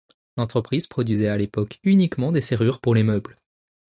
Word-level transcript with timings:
L'entreprise 0.35 0.87
produisait 0.87 1.27
à 1.27 1.37
l'époque 1.37 1.77
uniquement 1.83 2.31
des 2.31 2.41
serrures 2.41 2.81
pour 2.81 2.95
les 2.95 3.03
meubles. 3.03 3.37